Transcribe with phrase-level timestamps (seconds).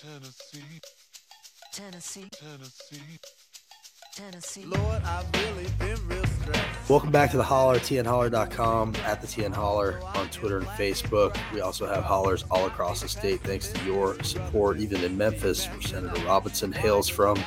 [0.00, 0.80] Tennessee,
[1.74, 3.18] Tennessee, Tennessee.
[4.14, 4.64] Tennessee.
[4.64, 6.88] Lord, I've really been real stressed.
[6.88, 11.36] Welcome back to the Holler, tnholler.com, at the TN Holler on Twitter and Facebook.
[11.52, 15.66] We also have hollers all across the state thanks to your support, even in Memphis,
[15.66, 17.38] where Senator Robinson hails from,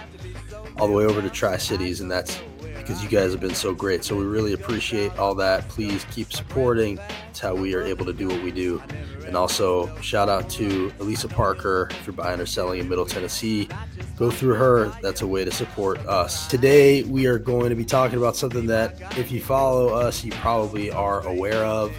[0.78, 2.40] all the way over to Tri Cities, and that's
[2.84, 4.04] because you guys have been so great.
[4.04, 5.68] So we really appreciate all that.
[5.70, 7.00] Please keep supporting.
[7.30, 8.82] It's how we are able to do what we do.
[9.26, 13.70] And also, shout out to Elisa Parker if you're buying or selling in Middle Tennessee.
[14.18, 14.90] Go through her.
[15.02, 16.46] That's a way to support us.
[16.48, 20.32] Today, we are going to be talking about something that, if you follow us, you
[20.34, 21.96] probably are aware of.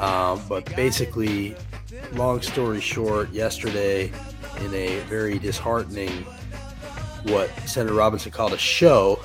[0.00, 1.54] Um, but basically,
[2.12, 4.12] long story short, yesterday,
[4.60, 6.26] in a very disheartening,
[7.24, 9.20] what Senator Robinson called a show,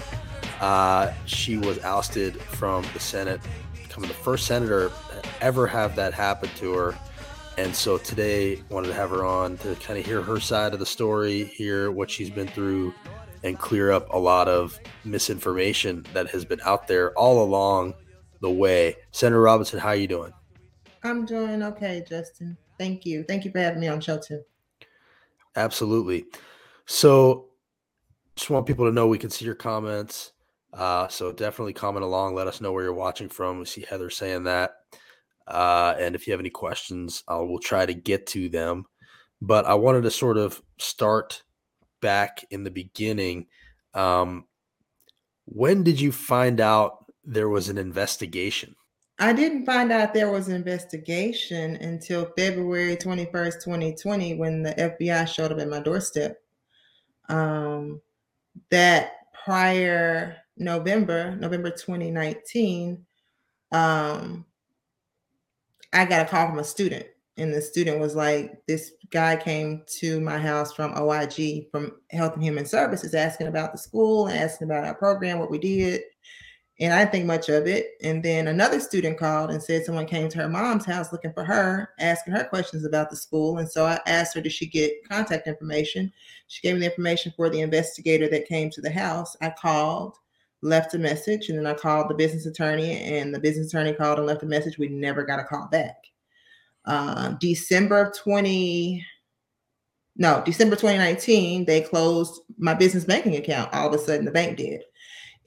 [0.59, 3.41] uh, she was ousted from the Senate,
[3.81, 6.95] becoming the first senator to ever have that happen to her.
[7.57, 10.79] And so today, wanted to have her on to kind of hear her side of
[10.79, 12.93] the story, hear what she's been through,
[13.43, 17.93] and clear up a lot of misinformation that has been out there all along
[18.41, 18.95] the way.
[19.11, 20.33] Senator Robinson, how are you doing?
[21.03, 22.57] I'm doing okay, Justin.
[22.77, 23.23] Thank you.
[23.23, 24.41] Thank you for having me on show too.
[25.55, 26.25] Absolutely.
[26.85, 27.49] So,
[28.35, 30.32] just want people to know we can see your comments.
[30.73, 32.33] Uh, so definitely comment along.
[32.33, 33.59] Let us know where you're watching from.
[33.59, 34.73] We see Heather saying that.
[35.47, 38.85] Uh, and if you have any questions, I will try to get to them.
[39.41, 41.43] But I wanted to sort of start
[42.01, 43.47] back in the beginning.
[43.93, 44.45] Um,
[45.45, 48.75] when did you find out there was an investigation?
[49.19, 55.27] I didn't find out there was an investigation until February 21st, 2020, when the FBI
[55.27, 56.41] showed up at my doorstep.
[57.29, 58.01] Um,
[58.69, 59.13] that
[59.45, 63.05] prior November, November 2019,
[63.71, 64.45] um,
[65.91, 67.05] I got a call from a student,
[67.37, 72.33] and the student was like, This guy came to my house from OIG, from Health
[72.33, 76.01] and Human Services, asking about the school and asking about our program, what we did.
[76.79, 77.91] And I didn't think much of it.
[78.01, 81.43] And then another student called and said someone came to her mom's house looking for
[81.43, 83.59] her, asking her questions about the school.
[83.59, 86.11] And so I asked her, Did she get contact information?
[86.47, 89.35] She gave me the information for the investigator that came to the house.
[89.41, 90.17] I called
[90.63, 94.17] left a message and then I called the business attorney and the business attorney called
[94.17, 94.77] and left a message.
[94.77, 95.97] We never got a call back.
[96.85, 99.05] Uh, December of 20,
[100.15, 103.73] no, December 2019, they closed my business banking account.
[103.73, 104.83] All of a sudden, the bank did.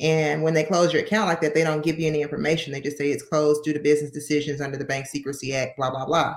[0.00, 2.72] And when they close your account like that, they don't give you any information.
[2.72, 5.90] They just say it's closed due to business decisions under the Bank Secrecy Act, blah,
[5.90, 6.36] blah, blah.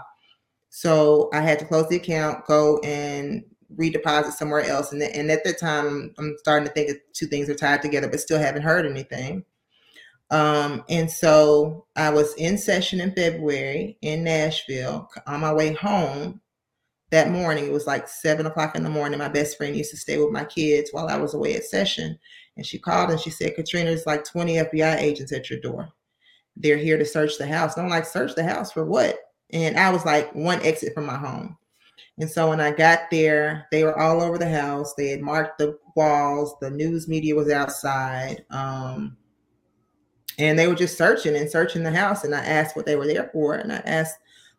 [0.69, 3.43] So I had to close the account, go and
[3.75, 4.91] redeposit somewhere else.
[4.91, 8.19] And, and at that time, I'm starting to think two things are tied together, but
[8.19, 9.45] still haven't heard anything.
[10.31, 16.39] Um, and so I was in session in February in Nashville on my way home
[17.09, 17.65] that morning.
[17.65, 19.17] It was like seven o'clock in the morning.
[19.17, 22.17] My best friend used to stay with my kids while I was away at session.
[22.57, 25.89] And she called and she said, Katrina, it's like 20 FBI agents at your door.
[26.55, 27.75] They're here to search the house.
[27.75, 29.17] And I'm like, search the house for what?
[29.51, 31.57] And I was like one exit from my home.
[32.19, 34.93] And so when I got there, they were all over the house.
[34.93, 36.55] They had marked the walls.
[36.59, 38.45] The news media was outside.
[38.49, 39.15] Um,
[40.37, 42.25] and they were just searching and searching the house.
[42.25, 43.55] And I asked what they were there for.
[43.55, 44.17] And I asked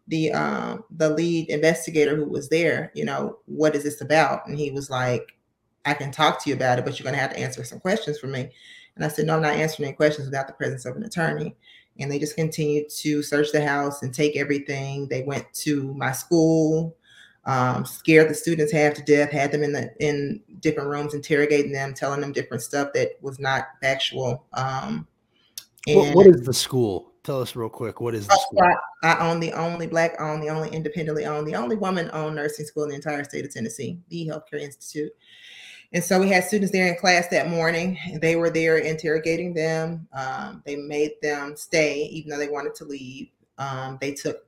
[0.09, 4.47] the um, the lead investigator who was there, you know, what is this about?
[4.47, 5.37] And he was like,
[5.85, 7.81] I can talk to you about it, but you're going to have to answer some
[7.81, 8.51] questions for me.
[8.97, 11.57] And I said, No, I'm not answering any questions without the presence of an attorney.
[11.99, 15.09] And they just continued to search the house and take everything.
[15.09, 16.97] They went to my school,
[17.45, 21.73] um, scared the students half to death, had them in the in different rooms, interrogating
[21.73, 24.47] them, telling them different stuff that was not factual.
[24.53, 25.07] Um,
[25.87, 27.13] What, what is the school?
[27.23, 28.01] Tell us real quick.
[28.01, 28.61] What is the school?
[29.03, 32.37] I, I own the only black owned, the only independently owned, the only woman owned
[32.37, 35.13] nursing school in the entire state of Tennessee, the Healthcare Institute.
[35.93, 37.99] And so we had students there in class that morning.
[38.21, 40.07] They were there interrogating them.
[40.13, 43.29] Um, they made them stay, even though they wanted to leave.
[43.59, 44.47] Um, they took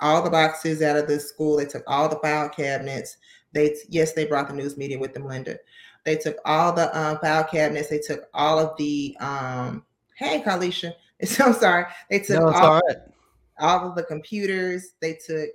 [0.00, 1.56] all the boxes out of the school.
[1.56, 3.16] They took all the file cabinets.
[3.52, 5.58] They yes, they brought the news media with them, Linda.
[6.04, 7.88] They took all the um, file cabinets.
[7.88, 9.84] They took all of the um,
[10.16, 10.92] hey, Kalisha.
[11.40, 11.86] I'm sorry.
[12.10, 12.96] They took No, all, all right.
[13.58, 14.94] all of the computers.
[15.00, 15.50] They took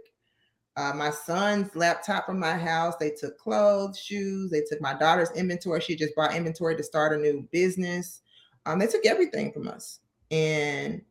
[0.78, 2.96] uh, my son's laptop from my house.
[3.00, 4.50] They took clothes, shoes.
[4.52, 5.82] They took my daughter's inventory.
[5.82, 8.22] She just bought inventory to start a new business.
[8.66, 10.00] Um, they took everything from us.
[10.32, 11.02] And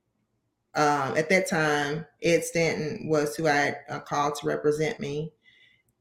[0.74, 5.32] um, at that time, Ed Stanton was who I had uh, called to represent me.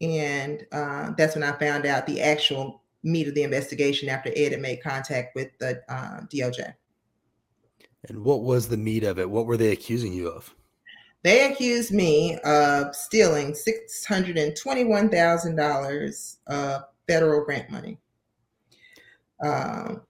[0.02, 4.52] And uh, that's when I found out the actual meat of the investigation after Ed
[4.52, 6.74] had made contact with the uh, DOJ.
[8.08, 9.30] And what was the meat of it?
[9.30, 10.54] What were they accusing you of?
[11.24, 17.98] They accused me of stealing six hundred and twenty-one thousand dollars of federal grant money.
[19.44, 20.02] Um,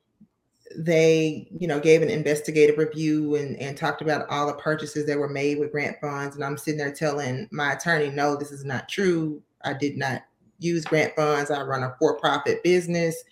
[0.75, 5.18] they, you know, gave an investigative review and, and talked about all the purchases that
[5.18, 6.36] were made with grant funds.
[6.36, 9.42] And I'm sitting there telling my attorney, no, this is not true.
[9.63, 10.21] I did not
[10.60, 11.51] use grant funds.
[11.51, 13.24] I run a for-profit business.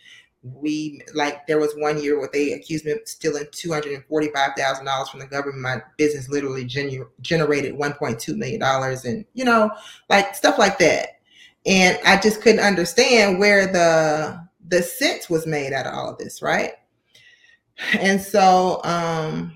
[0.43, 4.05] We like there was one year where they accused me of stealing two hundred and
[4.05, 5.61] forty-five thousand dollars from the government.
[5.61, 6.63] My business literally
[7.21, 9.71] generated one point two million dollars, and you know,
[10.09, 11.19] like stuff like that.
[11.65, 14.39] And I just couldn't understand where the
[14.69, 16.73] the sense was made out of all of this, right?
[17.99, 19.53] And so um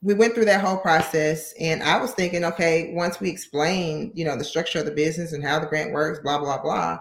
[0.00, 4.24] we went through that whole process and I was thinking, okay, once we explain, you
[4.24, 6.98] know, the structure of the business and how the grant works, blah, blah, blah,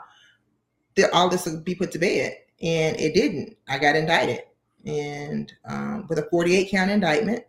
[0.97, 2.37] that all this would be put to bed.
[2.61, 3.57] And it didn't.
[3.67, 4.43] I got indicted
[4.85, 7.43] and um, with a 48 count indictment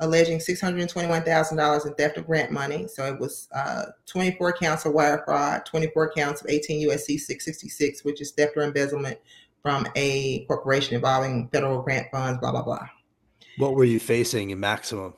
[0.00, 2.88] alleging $621,000 in theft of grant money.
[2.88, 8.04] So it was uh, 24 counts of wire fraud, 24 counts of 18 USC 666,
[8.04, 9.18] which is theft or embezzlement
[9.64, 12.86] from a corporation involving federal grant funds, blah, blah, blah.
[13.56, 15.14] What were you facing in maximum?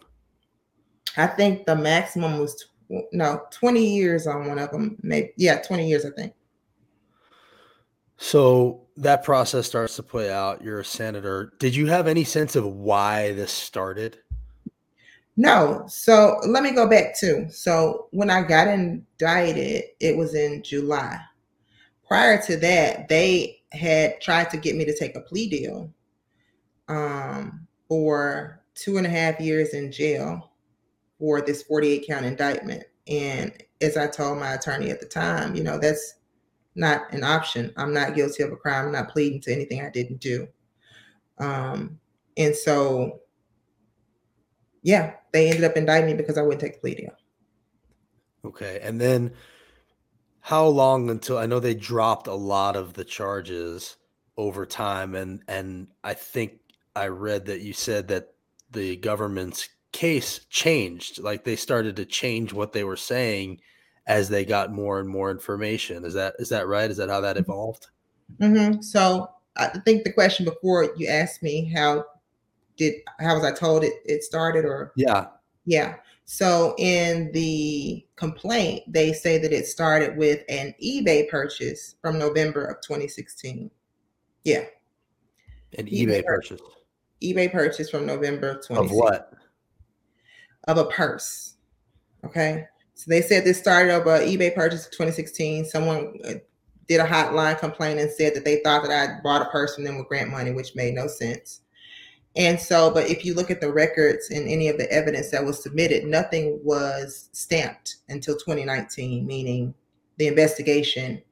[1.16, 4.98] I think the maximum was tw- no 20 years on one of them.
[5.02, 6.32] Maybe yeah, 20 years I think.
[8.18, 10.62] So that process starts to play out.
[10.62, 11.52] You're a senator.
[11.58, 14.18] Did you have any sense of why this started?
[15.36, 15.84] No.
[15.88, 17.50] So let me go back to.
[17.50, 21.18] So when I got indicted, it was in July.
[22.06, 25.92] Prior to that, they had tried to get me to take a plea deal
[26.88, 30.52] um, for two and a half years in jail
[31.18, 32.84] for this 48 count indictment.
[33.08, 36.14] And as I told my attorney at the time, you know, that's
[36.74, 37.72] not an option.
[37.76, 38.86] I'm not guilty of a crime.
[38.86, 40.46] I'm not pleading to anything I didn't do.
[41.38, 41.98] Um,
[42.36, 43.20] and so,
[44.82, 47.16] yeah, they ended up indicting me because I wouldn't take the plea deal.
[48.44, 48.78] Okay.
[48.82, 49.32] And then
[50.46, 53.96] how long until I know they dropped a lot of the charges
[54.36, 56.60] over time and and I think
[56.94, 58.32] I read that you said that
[58.70, 63.60] the government's case changed like they started to change what they were saying
[64.06, 66.04] as they got more and more information.
[66.04, 66.92] Is that is that right?
[66.92, 67.88] Is that how that evolved?
[68.40, 72.04] Hmm So I think the question before you asked me how
[72.76, 74.92] did how was I told it it started or?
[74.94, 75.26] Yeah.
[75.64, 75.96] Yeah.
[76.26, 82.64] So in the complaint, they say that it started with an eBay purchase from November
[82.64, 83.70] of 2016.
[84.44, 84.64] Yeah,
[85.78, 86.60] an eBay ebay purchase
[87.22, 89.32] eBay purchase from November of of what
[90.64, 91.54] of a purse.
[92.24, 92.66] Okay.
[92.94, 95.66] So they said this started over an eBay purchase of 2016.
[95.66, 96.34] Someone uh,
[96.88, 99.84] did a hotline complaint and said that they thought that I bought a purse from
[99.84, 101.60] them with grant money, which made no sense.
[102.36, 105.44] And so, but if you look at the records and any of the evidence that
[105.44, 109.74] was submitted, nothing was stamped until 2019, meaning
[110.18, 111.22] the investigation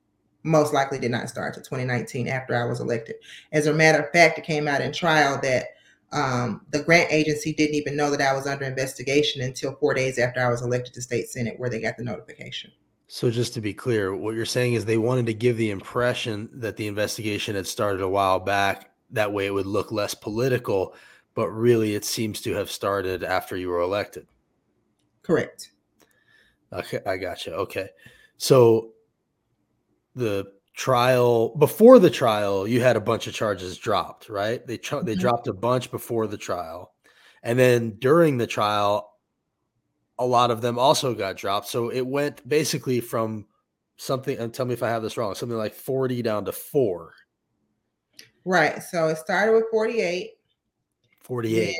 [0.44, 3.16] most likely did not start until 2019 after I was elected.
[3.52, 5.66] As a matter of fact, it came out in trial that
[6.12, 10.18] um, the grant agency didn't even know that I was under investigation until four days
[10.18, 12.70] after I was elected to state senate, where they got the notification.
[13.08, 16.48] so just to be clear what you're saying is they wanted to give the impression
[16.52, 20.94] that the investigation had started a while back that way it would look less political
[21.34, 24.26] but really it seems to have started after you were elected
[25.24, 25.70] Correct.
[26.72, 27.52] Okay, I got you.
[27.52, 27.88] Okay.
[28.36, 28.90] So
[30.14, 34.64] the trial before the trial, you had a bunch of charges dropped, right?
[34.66, 35.20] They ch- they mm-hmm.
[35.20, 36.92] dropped a bunch before the trial.
[37.42, 39.12] And then during the trial,
[40.18, 41.68] a lot of them also got dropped.
[41.68, 43.46] So it went basically from
[43.96, 47.14] something and tell me if I have this wrong, something like 40 down to 4.
[48.44, 48.82] Right.
[48.82, 50.30] So it started with 48.
[51.20, 51.76] 48.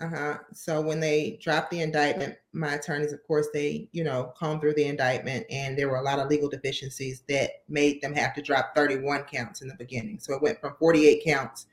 [0.00, 0.38] Uh-huh.
[0.52, 4.74] So when they dropped the indictment, my attorneys, of course, they, you know, combed through
[4.74, 8.42] the indictment and there were a lot of legal deficiencies that made them have to
[8.42, 10.18] drop 31 counts in the beginning.
[10.18, 11.66] So it went from 48 counts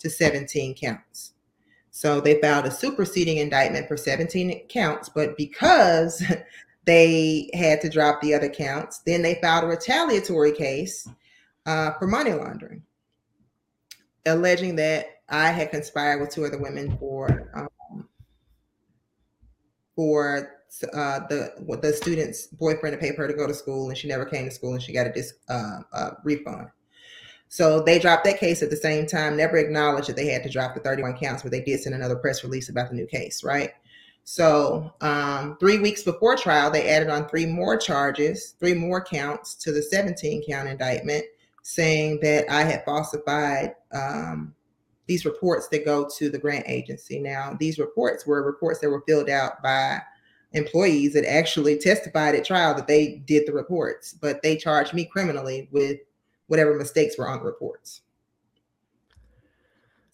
[0.00, 1.34] to 17 counts.
[1.90, 6.22] So they filed a superseding indictment for 17 counts, but because
[6.84, 11.08] they had to drop the other counts, then they filed a retaliatory case
[11.66, 12.82] uh, for money laundering,
[14.26, 18.08] alleging that I had conspired with two other women for um,
[19.94, 20.56] for
[20.92, 24.08] uh, the the student's boyfriend to pay for her to go to school, and she
[24.08, 26.68] never came to school, and she got a dis, uh, uh, refund.
[27.48, 30.50] So they dropped that case at the same time, never acknowledged that they had to
[30.50, 33.44] drop the 31 counts, but they did send another press release about the new case,
[33.44, 33.70] right?
[34.24, 39.54] So um, three weeks before trial, they added on three more charges, three more counts
[39.56, 41.24] to the 17 count indictment,
[41.68, 44.54] saying that I had falsified um,
[45.08, 47.18] these reports that go to the grant agency.
[47.18, 50.00] Now, these reports were reports that were filled out by
[50.52, 55.06] employees that actually testified at trial that they did the reports, but they charged me
[55.06, 55.98] criminally with
[56.46, 58.02] whatever mistakes were on the reports.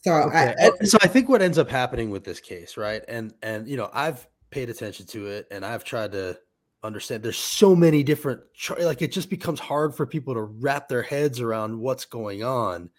[0.00, 0.54] So, Okay.
[0.58, 3.04] I, And so I think what ends up happening with this case, right?
[3.08, 6.38] And and you know, I've paid attention to it and I've tried to
[6.82, 8.40] understand there's so many different
[8.80, 12.90] like it just becomes hard for people to wrap their heads around what's going on.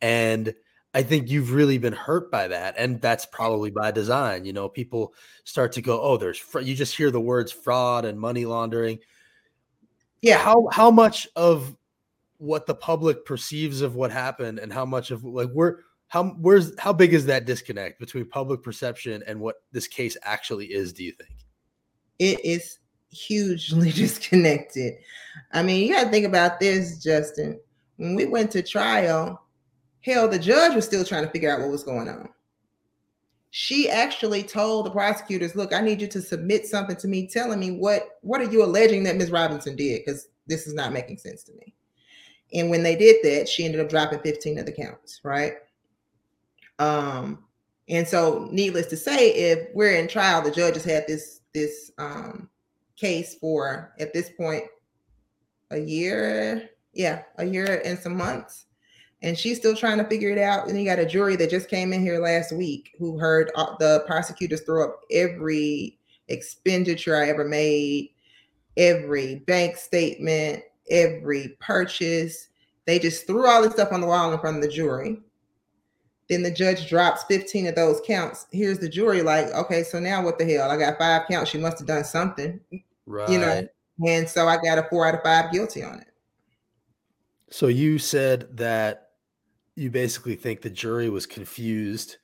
[0.00, 0.54] And
[0.92, 4.44] I think you've really been hurt by that and that's probably by design.
[4.44, 5.14] You know, people
[5.44, 6.60] start to go, "Oh, there's fr-.
[6.60, 8.98] you just hear the words fraud and money laundering."
[10.24, 11.76] yeah, how how much of
[12.38, 16.72] what the public perceives of what happened and how much of like where how where's
[16.78, 21.04] how big is that disconnect between public perception and what this case actually is do
[21.04, 21.36] you think
[22.18, 22.78] it is
[23.14, 24.94] hugely disconnected.
[25.52, 27.60] I mean, you got to think about this, Justin.
[27.96, 29.40] When we went to trial,
[30.00, 32.28] hell, the judge was still trying to figure out what was going on.
[33.50, 37.60] She actually told the prosecutors, "Look, I need you to submit something to me telling
[37.60, 39.30] me what what are you alleging that Ms.
[39.30, 41.72] Robinson did because this is not making sense to me."
[42.52, 45.54] And when they did that, she ended up dropping 15 of the counts, right?
[46.78, 47.44] Um,
[47.88, 51.92] and so needless to say, if we're in trial, the judge has had this this
[51.98, 52.48] um
[52.96, 54.64] case for at this point
[55.70, 58.66] a year, yeah, a year and some months.
[59.22, 60.68] And she's still trying to figure it out.
[60.68, 64.04] And you got a jury that just came in here last week who heard the
[64.06, 65.98] prosecutors throw up every
[66.28, 68.10] expenditure I ever made,
[68.76, 72.48] every bank statement, every purchase.
[72.86, 75.20] They just threw all this stuff on the wall in front of the jury.
[76.28, 78.46] Then the judge drops 15 of those counts.
[78.50, 80.70] Here's the jury, like, okay, so now what the hell?
[80.70, 81.50] I got five counts.
[81.50, 82.60] She must have done something.
[83.06, 83.68] right You know.
[84.06, 86.08] And so I got a four out of five guilty on it.
[87.50, 89.10] so you said that
[89.76, 92.16] you basically think the jury was confused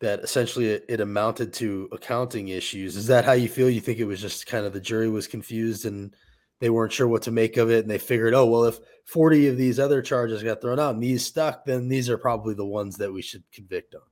[0.00, 3.98] that essentially it, it amounted to accounting issues is that how you feel you think
[3.98, 6.14] it was just kind of the jury was confused and
[6.60, 9.48] they weren't sure what to make of it and they figured oh well if 40
[9.48, 12.64] of these other charges got thrown out and these stuck then these are probably the
[12.64, 14.02] ones that we should convict on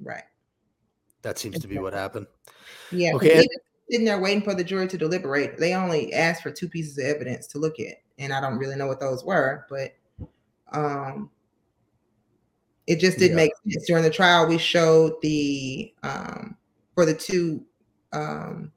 [0.00, 0.24] Right.
[1.22, 2.26] that seems to be what happened
[2.90, 3.14] Yeah.
[3.14, 3.48] Okay, Even
[3.90, 7.04] sitting there waiting for the jury to deliberate, they only asked for two pieces of
[7.04, 7.96] evidence to look at.
[8.18, 9.94] And I don't really know what those were, but
[10.72, 11.30] um
[12.86, 13.44] it just didn't Yeah.
[13.44, 13.86] make sense.
[13.86, 16.56] During the trial, we showed the um
[16.94, 17.64] for the two
[18.12, 18.72] um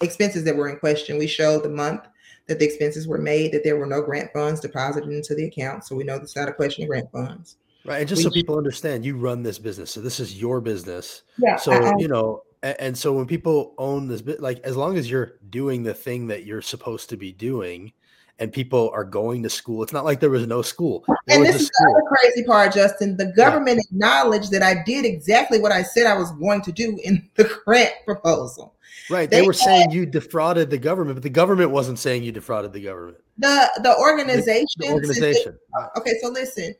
[0.00, 2.02] expenses that were in question, we showed the month
[2.48, 5.84] that the expenses were made, that there were no grant funds deposited into the account.
[5.84, 7.56] So we know that's not a question of grant funds.
[7.84, 10.60] right and just We so people understand you run this business so this is your
[10.60, 11.56] business Yeah.
[11.56, 15.08] so you know and, and so when people own this bit like as long as
[15.10, 17.92] you're doing the thing that you're supposed to be doing
[18.38, 21.46] and people are going to school it's not like there was no school there And
[21.46, 23.16] this is the crazy part, Justin.
[23.16, 26.98] The government acknowledged that I did exactly what I said I was going to do
[27.02, 28.74] in the grant proposal.
[29.10, 32.32] right they they were saying you defrauded the government but the government wasn't saying you
[32.32, 35.58] defrauded the government The the organization, the organization
[35.96, 36.74] Okay, so listen,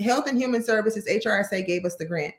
[0.00, 2.34] Health and Human Services HRSA gave us the grant.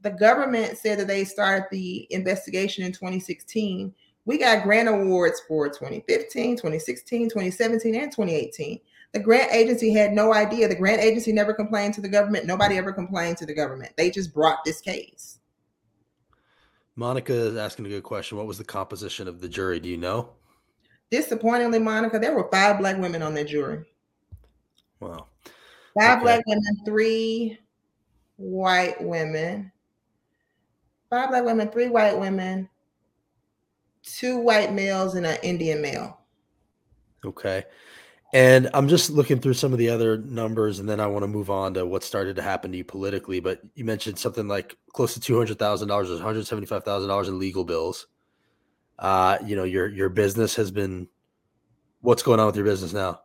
[0.00, 3.92] The government said that they started the investigation in 2016.
[4.28, 8.78] We got grant awards for 2015, 2016, 2017, and 2018.
[9.14, 10.68] The grant agency had no idea.
[10.68, 12.44] The grant agency never complained to the government.
[12.44, 13.92] Nobody ever complained to the government.
[13.96, 15.38] They just brought this case.
[16.94, 19.96] monica is asking a good question what was the composition of the jury do you
[19.96, 20.28] know
[21.10, 23.86] Disappointingly, Monica, there were five black women on that jury.
[25.00, 25.28] wow
[25.98, 26.22] Five Okay.
[26.24, 27.58] black women, three
[28.36, 29.72] white women.
[31.08, 32.68] Five black women, three white women,
[34.16, 36.20] two white males, and an Indian male.
[37.24, 37.64] Okay.
[38.34, 41.28] And I'm just looking through some of the other numbers, and then I want to
[41.28, 43.40] move on to what started to happen to you politically.
[43.40, 46.84] But you mentioned something like close to two hundred thousand dollars, or one hundred seventy-five
[46.84, 48.06] thousand dollars in legal bills.
[48.98, 51.08] Uh, you know, your your business has been.
[52.00, 53.22] What's going on with your business now?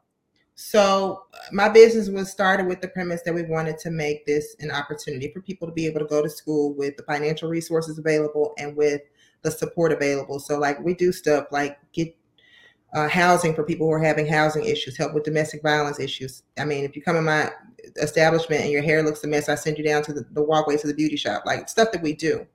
[0.55, 4.71] So my business was started with the premise that we wanted to make this an
[4.71, 8.53] opportunity for people to be able to go to school with the financial resources available
[8.57, 9.01] and with
[9.43, 10.39] the support available.
[10.39, 12.15] So like we do stuff like get
[12.93, 16.43] uh, housing for people who are having housing issues, help with domestic violence issues.
[16.57, 17.51] I mean, if you come in my
[17.97, 20.77] establishment and your hair looks a mess, I send you down to the, the walkway
[20.77, 22.45] to the beauty shop, like stuff that we do.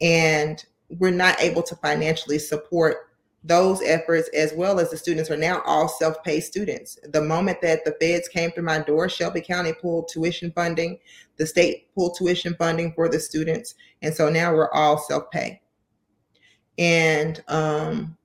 [0.00, 3.08] And we're not able to financially support
[3.44, 7.84] those efforts as well as the students are now all self-pay students the moment that
[7.84, 10.96] the feds came through my door shelby county pulled tuition funding
[11.38, 15.60] the state pulled tuition funding for the students and so now we're all self-pay
[16.78, 18.16] and um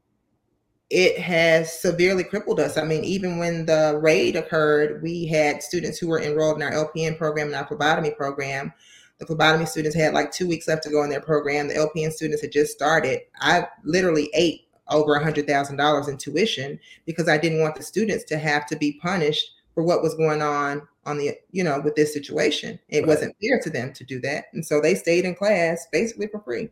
[0.90, 2.78] it has severely crippled us.
[2.78, 6.72] I mean, even when the raid occurred, we had students who were enrolled in our
[6.74, 8.72] LPN program and our phlebotomy program
[9.20, 11.68] The phlebotomy students had like two weeks left to go in their program.
[11.68, 13.22] The LPN students had just started.
[13.42, 17.84] I literally ate over a hundred thousand dollars in tuition because I didn't want the
[17.84, 21.82] students to have to be punished for what was going on on the you know
[21.82, 22.80] with this situation.
[22.90, 23.08] It Right.
[23.08, 26.40] wasn't fair to them to do that, and so they stayed in class basically for
[26.42, 26.70] free.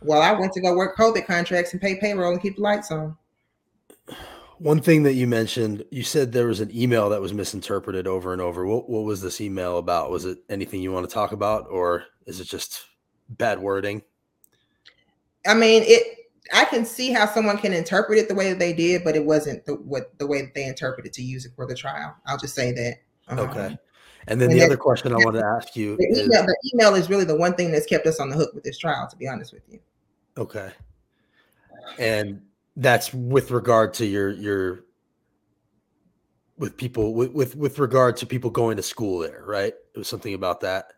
[0.00, 2.90] While I went to go work COVID contracts and pay payroll and keep the lights
[2.90, 3.16] on.
[4.58, 8.32] One thing that you mentioned, you said there was an email that was misinterpreted over
[8.32, 8.66] and over.
[8.66, 10.10] What what was this email about?
[10.10, 12.84] Was it anything you want to talk about, or is it just
[13.28, 14.02] bad wording?
[15.46, 16.14] I mean, it.
[16.52, 19.24] I can see how someone can interpret it the way that they did, but it
[19.24, 22.16] wasn't the what the way that they interpreted to use it for the trial.
[22.26, 22.96] I'll just say that.
[23.28, 23.78] Um, Okay.
[24.26, 26.56] And then and the other question I wanted to ask you The is email, the
[26.74, 29.08] email is really the one thing that's kept us on the hook with this trial.
[29.08, 29.78] To be honest with you.
[30.38, 30.70] Okay,
[31.98, 32.40] and
[32.76, 34.84] that's with regard to your your
[36.58, 39.74] with people with with with regard to people going to school there, right?
[39.94, 40.92] It was something about that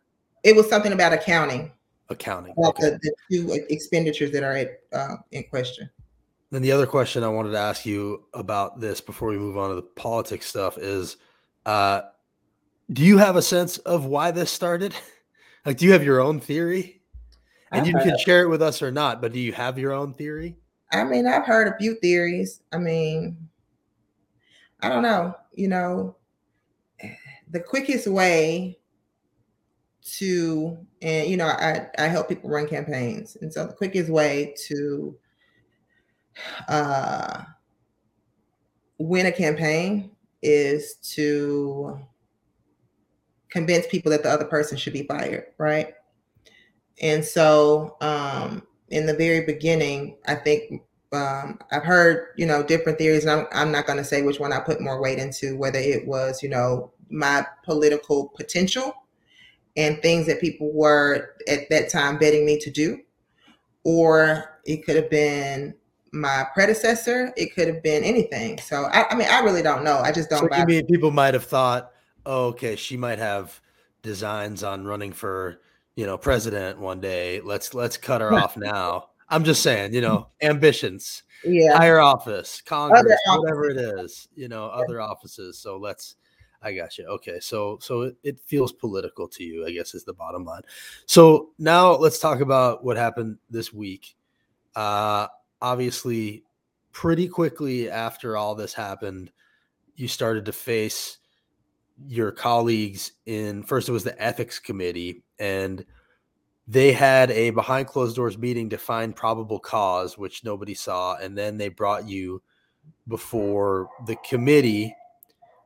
[0.44, 1.70] It was something about accounting,
[2.08, 2.52] accounting.
[2.52, 2.90] about Okay.
[2.90, 5.88] the, the two expenditures that are at, uh, in question.
[6.50, 9.68] Then the other question I wanted to ask you about this before we move on
[9.70, 11.16] to the politics stuff is
[11.66, 12.02] uh
[12.92, 14.94] do you have a sense of why this started?
[15.66, 16.99] Like do you have your own theory?
[17.72, 19.92] And you I've can share it with us or not, but do you have your
[19.92, 20.56] own theory?
[20.92, 22.62] I mean, I've heard a few theories.
[22.72, 23.36] I mean,
[24.80, 25.34] I don't know.
[25.54, 26.16] You know,
[27.50, 28.78] the quickest way
[30.18, 34.54] to, and you know, I I help people run campaigns, and so the quickest way
[34.66, 35.16] to
[36.68, 37.42] uh,
[38.98, 40.10] win a campaign
[40.42, 41.98] is to
[43.50, 45.94] convince people that the other person should be fired, right?
[47.00, 52.98] And so, um, in the very beginning, I think um, I've heard, you know, different
[52.98, 55.56] theories, and I'm, I'm not going to say which one I put more weight into,
[55.56, 58.92] whether it was, you know, my political potential
[59.76, 63.00] and things that people were at that time betting me to do,
[63.84, 65.74] or it could have been
[66.12, 67.32] my predecessor.
[67.36, 68.58] It could have been anything.
[68.58, 69.98] So, I, I mean, I really don't know.
[69.98, 70.58] I just don't So buy.
[70.58, 71.92] you mean people might have thought,
[72.26, 73.60] oh, okay, she might have
[74.02, 75.60] designs on running for,
[75.96, 77.40] you know, president one day.
[77.40, 79.06] Let's let's cut her off now.
[79.28, 81.76] I'm just saying, you know, ambitions, Yeah.
[81.76, 83.38] higher office, Congress, offices.
[83.38, 85.58] whatever it is, you know, other offices.
[85.58, 86.16] So let's
[86.62, 87.06] I got you.
[87.06, 87.38] Okay.
[87.40, 90.62] So so it, it feels political to you, I guess is the bottom line.
[91.06, 94.16] So now let's talk about what happened this week.
[94.74, 95.28] Uh
[95.62, 96.42] obviously
[96.92, 99.30] pretty quickly after all this happened,
[99.94, 101.18] you started to face
[102.08, 105.84] your colleagues in first it was the ethics committee and
[106.68, 111.36] they had a behind closed doors meeting to find probable cause which nobody saw and
[111.36, 112.40] then they brought you
[113.08, 114.94] before the committee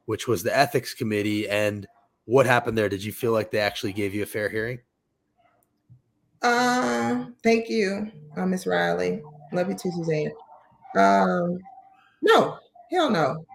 [0.07, 1.87] which was the ethics committee and
[2.25, 4.79] what happened there did you feel like they actually gave you a fair hearing
[6.43, 9.23] Um, thank you, uh, Miss Riley.
[9.53, 10.33] Love you too, Suzanne.
[10.97, 11.59] Um,
[12.21, 12.59] no,
[12.91, 13.47] hell no.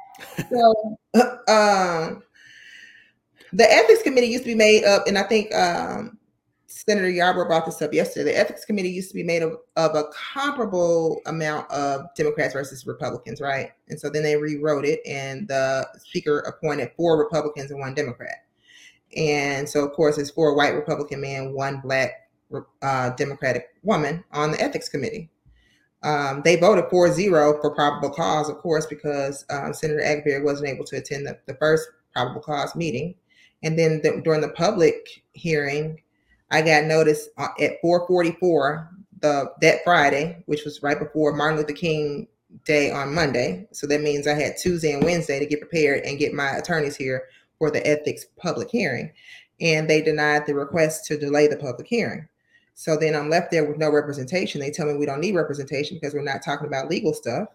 [0.50, 0.98] So,
[1.48, 2.24] um,
[3.54, 6.18] the ethics committee used to be made up, and I think um,
[6.68, 8.32] Senator Yarbro brought this up yesterday.
[8.32, 12.86] The ethics committee used to be made of, of a comparable amount of Democrats versus
[12.86, 13.72] Republicans, right?
[13.90, 18.46] And so then they rewrote it, and the speaker appointed four Republicans and one Democrat.
[19.18, 22.30] And so, of course, it's four white Republican men, one black
[22.82, 25.30] uh, Democratic woman on the ethics committee.
[26.04, 30.70] Um, they voted 4 0 for probable cause, of course, because um, Senator Akbari wasn't
[30.70, 33.16] able to attend the, the first probable cause meeting.
[33.64, 36.02] And then the, during the public hearing,
[36.52, 38.90] I got notice uh, at 444
[39.22, 42.28] the that Friday, which was right before Martin Luther King
[42.66, 43.68] Day on Monday.
[43.72, 46.96] So that means I had Tuesday and Wednesday to get prepared and get my attorneys
[46.96, 47.24] here
[47.58, 49.12] for the ethics public hearing.
[49.60, 52.28] And they denied the request to delay the public hearing.
[52.76, 54.62] So then I'm left there with no representation.
[54.62, 57.50] They tell me we don't need representation because we're not talking about legal stuff.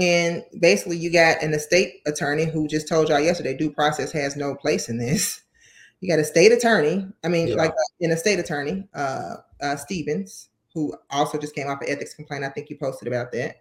[0.00, 4.36] And basically, you got an estate attorney who just told y'all yesterday due process has
[4.36, 5.42] no place in this.
[6.00, 7.56] You got a state attorney, I mean, Yeah.
[7.56, 12.44] like an estate attorney, uh, uh, Stevens, who also just came off an ethics complaint.
[12.44, 13.56] I think you posted about that,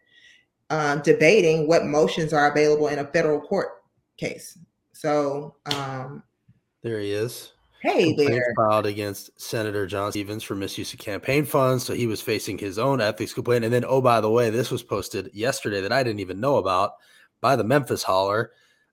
[0.70, 3.82] um, debating what motions are available in a federal court
[4.18, 4.56] case.
[4.94, 6.22] So, um,
[6.84, 8.54] there he is hey there.
[8.56, 11.84] filed against Senator John Stevens for misuse of campaign funds.
[11.86, 13.66] So he was facing his own ethics complaint.
[13.66, 16.58] And then, oh, by the way, this was posted yesterday that I didn't even know
[16.58, 16.94] about
[17.42, 18.52] by the Memphis Holler.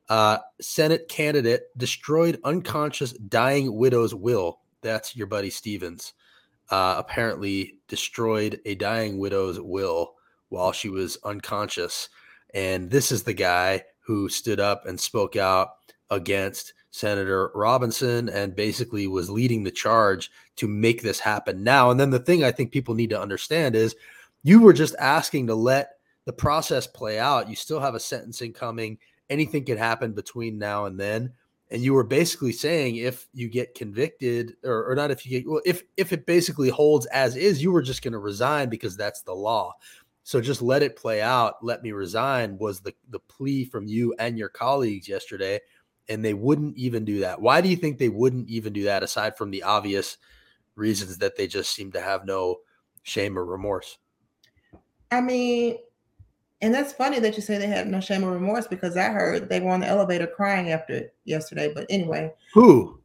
[0.09, 4.61] Uh, Senate candidate destroyed unconscious dying widow's will.
[4.83, 6.13] That's your buddy Stevens.
[6.71, 10.15] Uh, apparently destroyed a dying widow's will
[10.49, 12.09] while she was unconscious.
[12.53, 15.71] And this is the guy who stood up and spoke out
[16.11, 21.91] against Senator Robinson and basically was leading the charge to make this happen now.
[21.91, 23.97] And then the thing I think people need to understand is
[24.45, 27.49] you were just asking to let the process play out.
[27.49, 28.99] You still have a sentencing coming.
[29.29, 31.33] Anything can happen between now and then.
[31.71, 35.51] And you were basically saying if you get convicted or, or not if you get
[35.51, 38.97] well, if if it basically holds as is, you were just going to resign because
[38.97, 39.73] that's the law.
[40.23, 41.65] So just let it play out.
[41.65, 45.61] Let me resign was the the plea from you and your colleagues yesterday,
[46.09, 47.41] and they wouldn't even do that.
[47.41, 49.03] Why do you think they wouldn't even do that?
[49.03, 50.17] Aside from the obvious
[50.77, 52.59] reasons that they just seem to have no
[53.03, 53.99] shame or remorse.
[55.11, 55.79] I mean,
[56.61, 59.49] and that's funny that you say they had no shame or remorse because I heard
[59.49, 61.73] they were on the elevator crying after it yesterday.
[61.73, 63.01] But anyway, Who?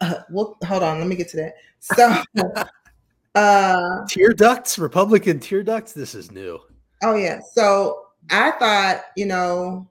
[0.00, 1.54] uh, well, hold on, let me get to that.
[1.80, 2.22] So,
[3.34, 5.92] uh, Tear ducts, Republican tear ducts.
[5.92, 6.58] This is new.
[7.02, 7.40] Oh yeah.
[7.52, 9.88] So I thought, you know,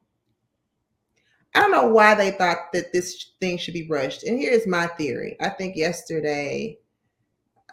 [1.57, 4.23] I don't know why they thought that this thing should be rushed.
[4.23, 5.35] And here's my theory.
[5.41, 6.77] I think yesterday,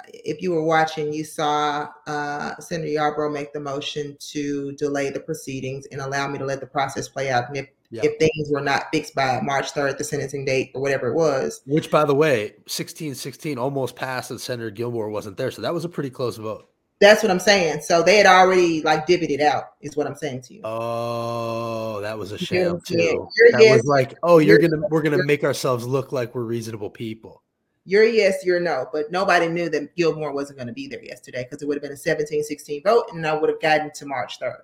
[0.09, 5.21] if you were watching, you saw uh, Senator Yarbro make the motion to delay the
[5.21, 7.49] proceedings and allow me to let the process play out.
[7.49, 8.03] And if, Yeah.
[8.05, 11.61] if things were not fixed by March 3rd, the sentencing date or whatever it was,
[11.67, 15.51] Which, by the way, 16 16 almost passed and Senator Gilmore wasn't there.
[15.51, 16.71] So that was a pretty close vote.
[17.01, 17.83] That's what I'm saying.
[17.83, 20.61] So they had already like divvied it out, is what I'm saying to you.
[20.65, 22.97] Oh, that was a sham yeah.
[23.13, 23.29] too.
[23.53, 26.91] That yes- was like, oh, you're gonna we're gonna make ourselves look like we're reasonable
[26.91, 27.43] people.
[27.87, 31.45] Your yes, your no, but nobody knew that Gilmore wasn't going to be there yesterday
[31.45, 34.07] because it would have been a 17 16 vote and I would have gotten to
[34.07, 34.57] March 3rd.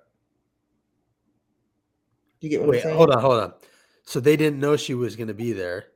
[2.41, 2.97] You get what Wait, I'm saying?
[2.97, 3.53] hold on, hold on.
[4.05, 5.89] So they didn't know she was gonna be there,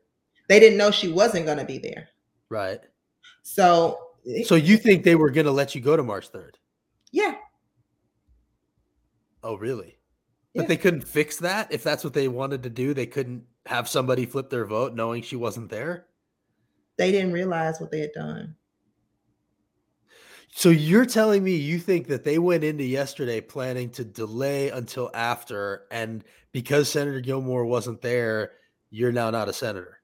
[0.50, 2.08] They didn't know she wasn't going to be there.
[2.50, 2.80] right?
[3.42, 4.03] So,
[4.44, 6.54] So you think they were gonna let you go to March 3rd?
[7.12, 7.36] yeah,
[9.42, 9.98] Oh, really?
[10.54, 10.62] Yeah.
[10.62, 12.94] But they couldn't fix that if that's what they wanted to do.
[12.94, 16.06] They couldn't have somebody flip their vote knowing she wasn't there.
[16.96, 18.56] they didn't realize what they had done.
[20.54, 25.10] So you're telling me you think that they went into yesterday planning to delay until
[25.12, 28.52] after, and because Senator Gilmore wasn't there,
[28.90, 29.98] you're now not a senator.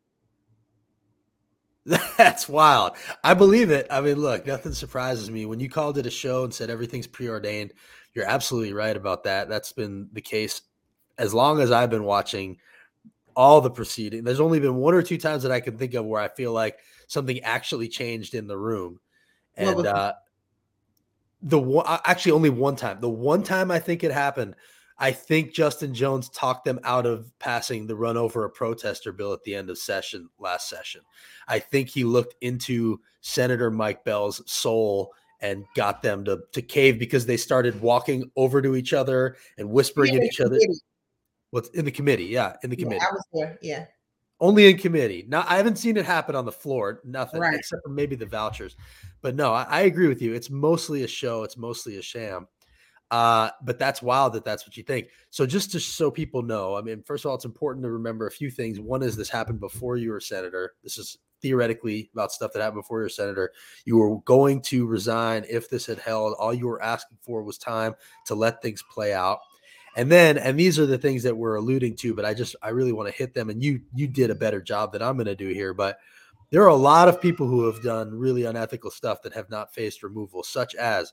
[2.17, 2.93] That's wild.
[3.25, 3.87] I believe it.
[3.91, 5.47] I mean, look, nothing surprises me.
[5.47, 7.73] When you called it a show and said everything's preordained,
[8.15, 9.49] you're absolutely right about that.
[9.49, 10.63] That's been the case
[11.19, 12.59] as long as I've been watching
[13.35, 14.23] all the proceeding.
[14.23, 16.53] There's only been one or two times that I can think of where I feel
[16.53, 19.01] like something actually changed in the room.
[19.57, 19.87] And it?
[19.87, 20.15] uh,
[21.43, 24.55] the one, actually only one time, the one time I think it happened,
[25.01, 29.33] I think Justin Jones talked them out of passing the run over a protester bill
[29.33, 31.01] at the end of session last session.
[31.49, 36.99] I think he looked into Senator Mike Bell's soul and got them to to cave
[36.99, 40.51] because they started walking over to each other and whispering Yeah, at each other.
[40.59, 40.81] committee.
[41.51, 42.27] What's in the committee?
[42.27, 43.01] Yeah, in the Yeah, committee.
[43.01, 43.59] I was there.
[43.63, 43.87] Yeah.
[44.39, 45.25] Only in committee.
[45.29, 47.01] Now I haven't seen it happen on the floor.
[47.05, 47.59] Nothing Right.
[47.59, 48.77] except for maybe the vouchers.
[49.23, 50.35] But no, I, I agree with you.
[50.35, 51.43] It's mostly a show.
[51.43, 52.47] It's mostly a sham.
[53.11, 55.09] Uh, but that's wild that that's what you think.
[55.31, 58.27] So just to so people know, I mean, first of all, it's important to remember
[58.27, 58.79] a few things.
[58.79, 60.75] One is this happened before you were senator.
[60.85, 63.53] This is theoretically about stuff that happened before you were senator.
[63.85, 66.35] You were going to resign if this had held.
[66.39, 67.95] All you were asking for was time
[68.27, 69.41] to let things play out.
[69.97, 72.69] And then, and these are the things that we're alluding to, but I just I
[72.69, 73.51] really want to hit them.
[73.51, 75.75] And you you did a better job than I'm going to do here.
[75.75, 75.99] But
[76.51, 79.75] there are a lot of people who have done really unethical stuff that have not
[79.75, 81.13] faced removal, such as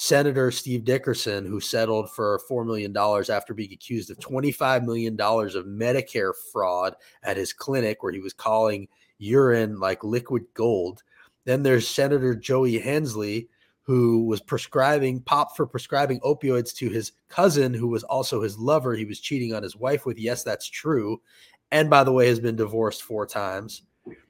[0.00, 5.66] Senator Steve Dickerson, who settled for $4 million after being accused of $25 million of
[5.66, 8.86] Medicare fraud at his clinic, where he was calling
[9.18, 11.02] urine like liquid gold.
[11.46, 13.48] Then there's Senator Joey Hensley,
[13.82, 18.94] who was prescribing pop for prescribing opioids to his cousin, who was also his lover.
[18.94, 20.16] He was cheating on his wife with.
[20.16, 21.20] Yes, that's true.
[21.72, 23.82] And by the way, has been divorced four times.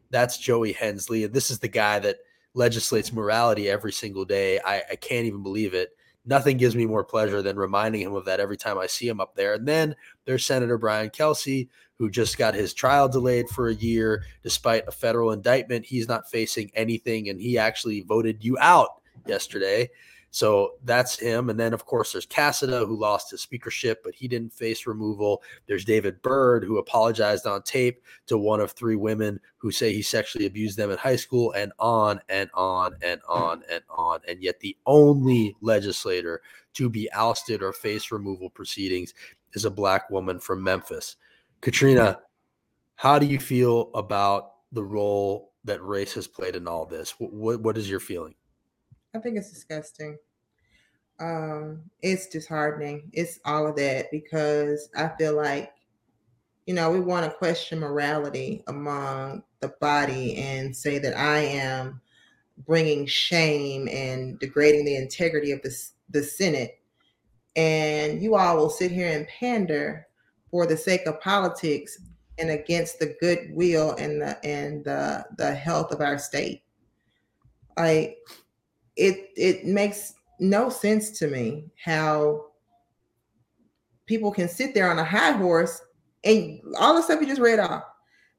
[0.09, 1.25] That's Joey Hensley.
[1.25, 2.21] And this is the guy that
[2.55, 4.59] legislates morality every single day.
[4.65, 5.91] I, I can't even believe it.
[6.27, 9.21] Nothing gives me more pleasure than reminding him of that every time I see him
[9.21, 9.55] up there.
[9.55, 14.25] And then there's Senator Brian Kelsey, who just got his trial delayed for a year
[14.43, 15.87] despite a federal indictment.
[15.87, 18.91] He's not facing anything, and he actually voted you out
[19.27, 19.89] yesterday.
[20.31, 21.49] So that's him.
[21.49, 25.43] And then, of course, there's Casada, who lost his speakership, but he didn't face removal.
[25.67, 30.03] There's David Byrd, who apologized on tape to one of three women who say he
[30.03, 34.21] sexually abused them in high school, and on and on and on and on.
[34.29, 36.43] And yet, the only legislator
[36.75, 39.15] to be ousted or face removal proceedings
[39.55, 41.17] is a black woman from Memphis.
[41.61, 42.21] Katrina,
[42.97, 47.13] how do you feel about the role that race has played in all this?
[47.19, 48.35] What, what, what is your feeling?
[49.15, 50.19] I think it's disgusting.
[51.21, 53.11] Um, it's disheartening.
[53.13, 55.73] It's all of that because I feel like
[56.69, 61.99] you know, we want to question morality among the body and say that I am
[62.67, 65.75] bringing shame and degrading the integrity of the,
[66.11, 66.79] the Senate.
[67.57, 70.09] And you all will sit here and pander
[70.51, 71.99] for the sake of politics
[72.37, 76.65] and against the goodwill and the and the the health of our state.
[77.79, 78.19] Like
[78.99, 82.47] it it makes no sense to me how
[84.07, 85.81] people can sit there on a high horse
[86.25, 87.85] and all the stuff you just read off.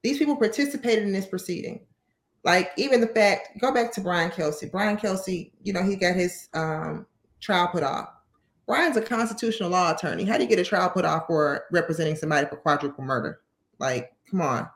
[0.04, 1.86] These people participated in this proceeding.
[2.44, 4.68] Like even the fact, go back to Brian Kelsey.
[4.68, 7.06] Brian Kelsey, you know, he got his um,
[7.42, 8.10] trial put off.
[8.66, 10.24] Brian's a constitutional law attorney.
[10.24, 13.42] How do you get a trial put off for representing somebody for quadruple murder?
[13.80, 14.70] Like, come on.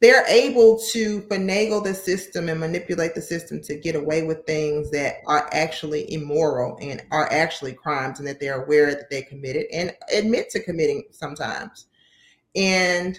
[0.00, 4.92] They're able to finagle the system and manipulate the system to get away with things
[4.92, 9.66] that are actually immoral and are actually crimes and that they're aware that they committed
[9.72, 11.88] and admit to committing sometimes.
[12.54, 13.18] And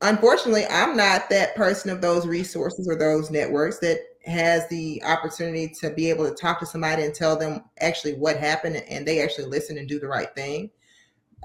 [0.00, 5.68] unfortunately, I'm not that person of those resources or those networks that has the opportunity
[5.80, 9.22] to be able to talk to somebody and tell them actually what happened and they
[9.22, 10.70] actually listen and do the right thing.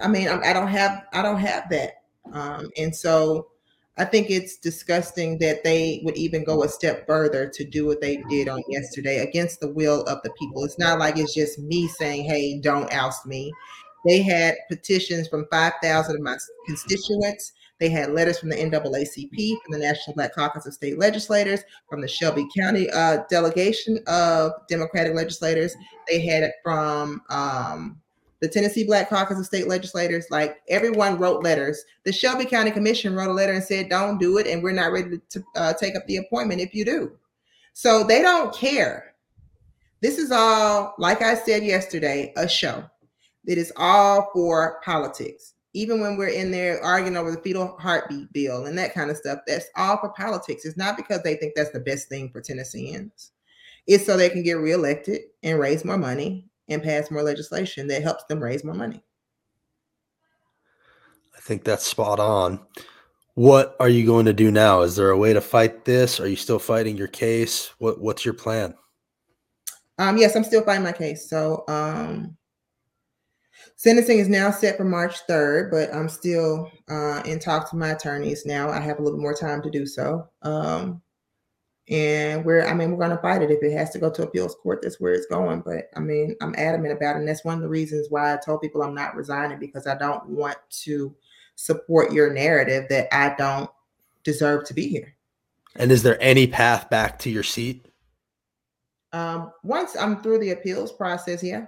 [0.02, 3.50] I mean, I, don't have I don't have that, um, and so
[4.00, 8.00] I think it's disgusting that they would even go a step further to do what
[8.00, 10.64] they did on yesterday against the will of the people.
[10.64, 13.52] It's not like it's just me saying, "Hey, don't oust me."
[14.06, 17.52] They had petitions from 5,000 of my constituents.
[17.80, 22.00] They had letters from the NAACP, from the National Black Caucus of State Legislators, from
[22.00, 25.76] the Shelby County uh, delegation of Democratic legislators.
[26.08, 28.02] They had it from um,
[28.42, 31.84] the Tennessee Black Caucus of State Legislators, like everyone wrote letters.
[32.06, 34.92] The Shelby County Commission wrote a letter and said, "Don't do it, and we're not
[34.92, 37.12] ready to uh, take up the appointment if you do."
[37.74, 39.14] So they don't care.
[40.02, 42.84] This is all, like I said yesterday, a show.
[43.46, 45.54] It is all for politics.
[45.74, 49.18] Even when we're in there arguing over the fetal heartbeat bill and that kind of
[49.18, 50.66] stuff, that's all for politics.
[50.66, 53.32] It's not because they think that's the best thing for Tennesseans.
[53.86, 58.04] It's so they can get reelected and raise more money and pass more legislation that
[58.04, 59.04] helps them raise more money.
[61.36, 62.60] I think that's spot on.
[63.36, 64.82] What are you going to do now?
[64.82, 66.20] Is there a way to fight this?
[66.20, 67.72] Are you still fighting your case?
[67.78, 68.76] What What's your plan?
[69.98, 71.30] Um, yes, I'm still fighting my case.
[71.30, 72.38] So, um,
[73.76, 77.92] sentencing is now set for March 3rd, but I'm still uh, in talk to my
[77.92, 78.70] attorneys now.
[78.70, 80.28] I have a little more time to do so.
[80.42, 81.02] Um,
[81.90, 84.24] and we're i mean we're going to fight it if it has to go to
[84.24, 85.62] appeals court that's where it's going.
[85.62, 88.38] But i mean i'm adamant about it and that's one of the reasons why i
[88.38, 91.16] told people i'm not resigning because i don't want to
[91.56, 93.70] support your narrative that i don't
[94.24, 95.16] deserve to be here.
[95.76, 97.88] And is there any path back to your seat?
[99.12, 101.66] Um, once i'm through the appeals process yeah.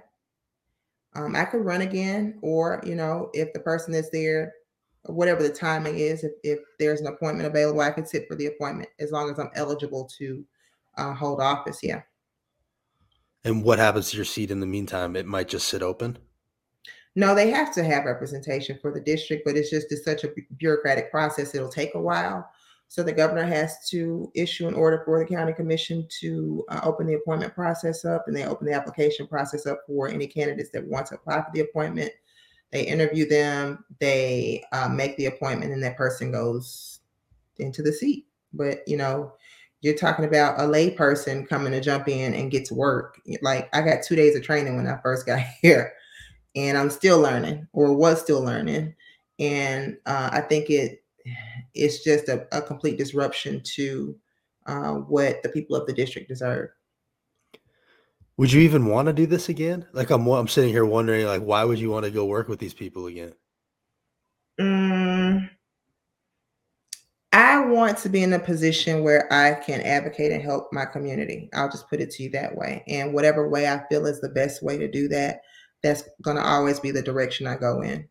[1.14, 4.52] Um, i could run again or you know if the person is there
[5.04, 8.46] whatever the timing is, if, if there's an appointment available, I can sit for the
[8.46, 10.44] appointment as long as I'm eligible to
[10.96, 11.80] uh, hold office.
[11.82, 12.02] Yeah.
[13.44, 15.16] And what happens to your seat in the meantime?
[15.16, 16.18] It might just sit open.
[17.14, 20.32] No, they have to have representation for the district, but it's just it's such a
[20.56, 21.54] bureaucratic process.
[21.54, 22.48] It'll take a while.
[22.88, 27.06] So the governor has to issue an order for the county commission to uh, open
[27.06, 30.86] the appointment process up, and they open the application process up for any candidates that
[30.86, 32.12] want to apply for the appointment.
[32.72, 37.00] They interview them, they uh, make the appointment, and that person goes
[37.58, 38.26] into the seat.
[38.52, 39.32] But you know,
[39.82, 43.20] you're talking about a lay person coming to jump in and get to work.
[43.42, 45.92] Like I got two days of training when I first got here,
[46.56, 48.94] and I'm still learning, or was still learning.
[49.38, 51.02] And uh, I think it
[51.74, 54.16] it's just a, a complete disruption to
[54.66, 56.70] uh, what the people of the district deserve.
[58.38, 59.86] Would you even want to do this again?
[59.92, 62.58] Like I'm I'm sitting here wondering like why would you want to go work with
[62.58, 63.34] these people again?
[64.60, 65.48] Mm,
[67.32, 71.48] I want to be in a position where I can advocate and help my community.
[71.54, 72.84] I'll just put it to you that way.
[72.88, 75.40] And whatever way I feel is the best way to do that,
[75.82, 78.06] that's going to always be the direction I go in.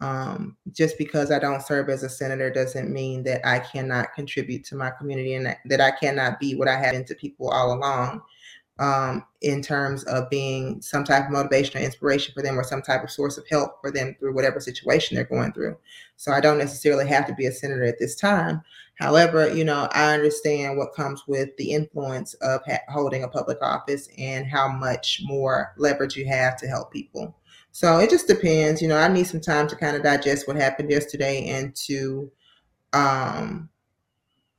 [0.00, 4.64] Um, just because I don't serve as a senator doesn't mean that I cannot contribute
[4.64, 7.50] to my community and that, that I cannot be what I have been to people
[7.50, 8.22] all along
[8.78, 12.82] um, in terms of being some type of motivation or inspiration for them or some
[12.82, 15.76] type of source of help for them through whatever situation they're going through.
[16.16, 18.62] So I don't necessarily have to be a senator at this time.
[18.94, 23.58] However, you know, I understand what comes with the influence of ha- holding a public
[23.60, 27.36] office and how much more leverage you have to help people.
[27.72, 28.82] So it just depends.
[28.82, 32.30] You know, I need some time to kind of digest what happened yesterday and to
[32.92, 33.70] um,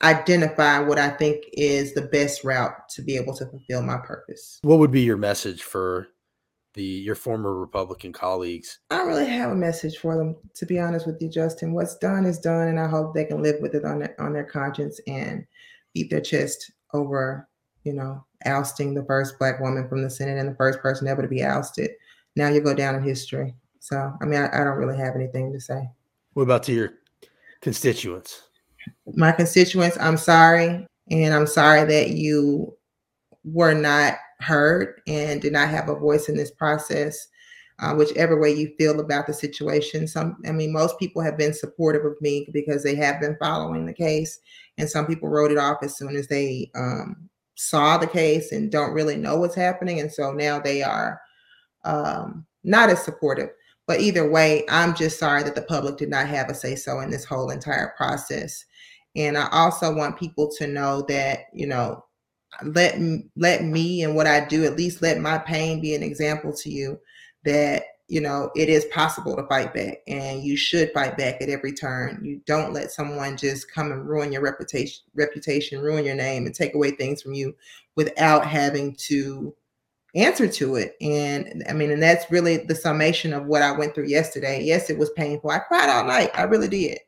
[0.04, 4.60] identify what I think is the best route to be able to fulfill my purpose.
[4.62, 6.08] What would be your message for
[6.74, 8.80] the your former Republican colleagues?
[8.90, 11.74] I don't really have a message for them, to be honest with you, Justin.
[11.74, 14.34] What's done is done, and I hope they can live with it on their on
[14.34, 15.46] their conscience and
[15.94, 17.48] beat their chest over,
[17.84, 21.22] you know, ousting the first black woman from the Senate and the first person ever
[21.22, 21.92] to be ousted.
[22.36, 23.54] Now you go down in history.
[23.80, 25.90] So, I mean, I, I don't really have anything to say.
[26.34, 26.94] What about to your
[27.62, 28.44] constituents?
[29.14, 32.76] My constituents, I'm sorry, and I'm sorry that you
[33.44, 37.28] were not heard and did not have a voice in this process.
[37.80, 41.54] Uh, whichever way you feel about the situation, some, I mean, most people have been
[41.54, 44.40] supportive of me because they have been following the case,
[44.78, 48.72] and some people wrote it off as soon as they um, saw the case and
[48.72, 51.20] don't really know what's happening, and so now they are
[51.84, 53.50] um, not as supportive.
[53.86, 57.00] But either way, I'm just sorry that the public did not have a say so
[57.02, 58.66] in this whole entire process.
[59.16, 62.04] And I also want people to know that, you know,
[62.64, 63.00] let
[63.36, 66.70] let me and what I do at least let my pain be an example to
[66.70, 67.00] you
[67.46, 71.50] that you know it is possible to fight back and you should fight back at
[71.50, 76.16] every turn you don't let someone just come and ruin your reputation reputation ruin your
[76.16, 77.56] name and take away things from you
[77.96, 79.56] without having to
[80.16, 83.96] answer to it and i mean and that's really the summation of what i went
[83.96, 87.00] through yesterday yes it was painful i cried all night i really did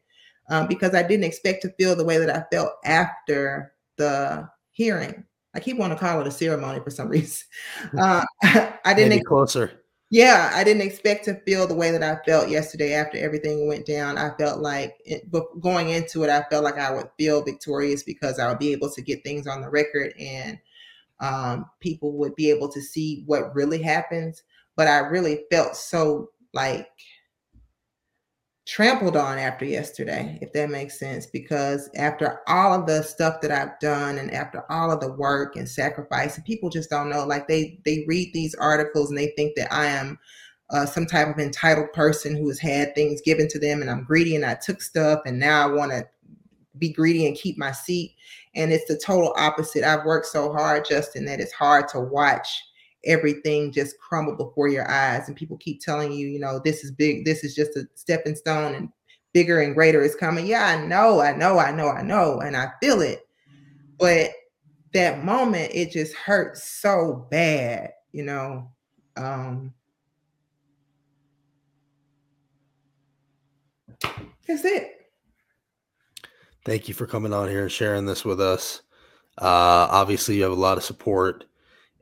[0.50, 5.24] um, because i didn't expect to feel the way that i felt after the hearing
[5.56, 7.46] I keep wanting to call it a ceremony for some reason.
[7.98, 9.86] Uh, I didn't Maybe closer.
[10.12, 13.88] Yeah, I didn't expect to feel the way that I felt yesterday after everything went
[13.88, 14.18] down.
[14.18, 18.04] I felt like, it, but going into it, I felt like I would feel victorious
[18.04, 20.60] because I would be able to get things on the record and
[21.26, 24.44] um, people would be able to see what really happens.
[24.76, 26.88] But I really felt so like
[28.68, 33.52] trampled on after yesterday, if that makes sense, because after all of the stuff that
[33.52, 37.26] I've done and after all of the work and sacrifice, and people just don't know,
[37.26, 40.20] like they they read these articles and they think that I am
[40.72, 44.04] uh, some type of entitled person who has had things given to them and I'm
[44.04, 46.06] greedy and I took stuff and now I want to
[46.78, 48.16] be greedy and keep my seat.
[48.56, 49.84] And it's the total opposite.
[49.84, 52.48] I've worked so hard, Justin, that it's hard to watch
[53.06, 55.28] everything just crumble before your eyes.
[55.28, 58.36] And people keep telling you you know this is big this is just a stepping
[58.36, 58.90] stone and
[59.34, 60.46] bigger and greater is coming.
[60.48, 63.28] Yeah i know i know i know i know and i feel it.
[64.00, 64.32] But
[64.94, 68.72] that moment it just hurts so bad you know
[69.18, 69.74] um
[74.48, 75.05] that's it
[76.66, 78.82] thank you for coming on here and sharing this with us
[79.38, 81.46] uh obviously you have a lot of support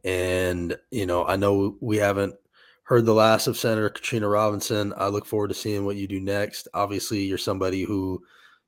[0.03, 2.35] and, you know, I know we haven't
[2.83, 4.93] heard the last of Senator Katrina Robinson.
[4.97, 6.67] I look forward to seeing what you do next.
[6.73, 8.21] Obviously, you're somebody who,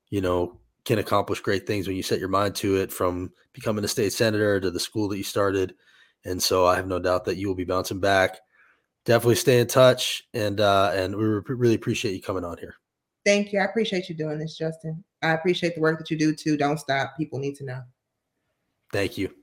[0.10, 3.84] you know, can accomplish great things when you set your mind to it from becoming
[3.84, 5.76] a state senator to the school that you started.
[6.24, 8.38] And so I have no doubt that you will be bouncing back.
[9.04, 12.76] Definitely stay in touch and uh and we really appreciate you coming on here.
[13.24, 13.60] Thank you.
[13.60, 15.04] I appreciate you doing this, Justin.
[15.26, 16.58] I appreciate the work that you do too.
[16.58, 17.18] Don't stop.
[17.18, 17.82] People need to know.
[18.94, 19.34] Thank you.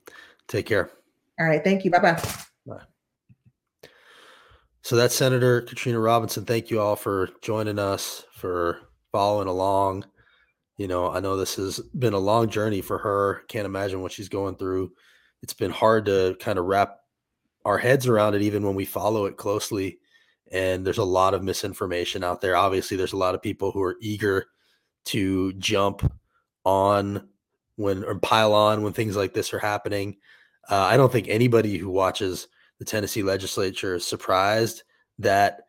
[0.49, 0.91] Take care.
[1.39, 1.63] All right.
[1.63, 1.91] Thank you.
[1.91, 2.23] Bye-bye.
[2.67, 2.83] Bye.
[4.83, 6.45] So that's Senator Katrina Robinson.
[6.45, 8.81] Thank you all for joining us, for
[9.13, 10.05] following along.
[10.77, 13.43] You know, I know this has been a long journey for her.
[13.49, 14.93] Can't imagine what she's going through.
[15.43, 16.99] It's been hard to kind of wrap
[17.65, 19.99] our heads around it, even when we follow it closely.
[20.51, 22.57] And there's a lot of misinformation out there.
[22.57, 24.47] Obviously, there's a lot of people who are eager
[25.07, 26.13] to jump
[26.65, 27.29] on
[27.77, 30.17] when or pile on when things like this are happening.
[30.71, 34.83] Uh, I don't think anybody who watches the Tennessee legislature is surprised
[35.19, 35.63] that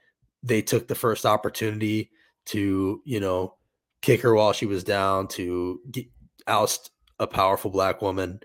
[0.43, 2.11] they took the first opportunity
[2.45, 3.55] to, you know,
[4.01, 6.05] kick her while she was down, to get,
[6.47, 8.39] oust a powerful black woman.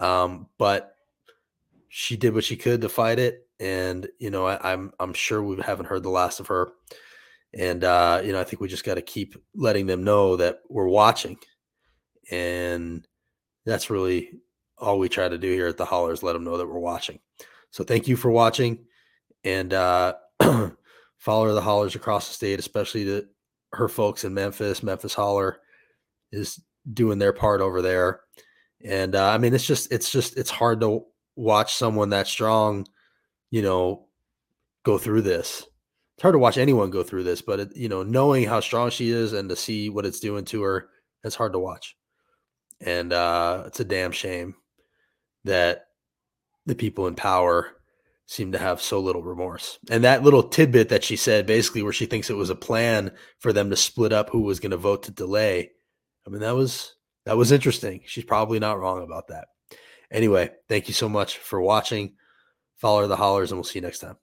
[0.00, 0.94] Um, but
[1.88, 5.42] she did what she could to fight it, and you know, I, I'm I'm sure
[5.42, 6.72] we haven't heard the last of her.
[7.58, 10.60] And uh, you know, I think we just got to keep letting them know that
[10.68, 11.38] we're watching,
[12.30, 13.06] and
[13.64, 14.30] that's really
[14.78, 16.22] all we try to do here at the Hollers.
[16.22, 17.18] let them know that we're watching.
[17.70, 18.84] So thank you for watching
[19.44, 20.14] and uh,
[21.18, 23.26] follow the hollers across the state, especially to
[23.72, 24.82] her folks in Memphis.
[24.82, 25.58] Memphis Holler
[26.32, 26.60] is
[26.92, 28.20] doing their part over there.
[28.84, 31.04] And uh, I mean, it's just, it's just, it's hard to
[31.36, 32.86] watch someone that strong,
[33.50, 34.06] you know,
[34.84, 35.66] go through this.
[36.16, 38.88] It's hard to watch anyone go through this, but it, you know, knowing how strong
[38.88, 40.88] she is and to see what it's doing to her,
[41.22, 41.94] it's hard to watch.
[42.80, 44.54] And uh, it's a damn shame
[45.44, 45.88] that
[46.64, 47.70] the people in power
[48.26, 49.78] seem to have so little remorse.
[49.90, 53.12] And that little tidbit that she said, basically, where she thinks it was a plan
[53.38, 55.70] for them to split up who was going to vote to delay.
[56.26, 56.94] I mean, that was
[57.24, 58.00] that was interesting.
[58.06, 59.48] She's probably not wrong about that.
[60.10, 62.14] Anyway, thank you so much for watching.
[62.76, 64.16] Follow the hollers, and we'll see you next time.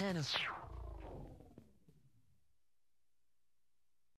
[0.00, 0.59] Tennessee.